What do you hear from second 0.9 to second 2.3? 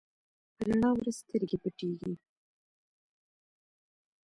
ورځ سترګې پټېږي.